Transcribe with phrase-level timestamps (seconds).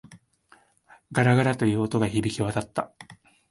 [1.11, 2.91] ガラガラ、という音が響き渡った。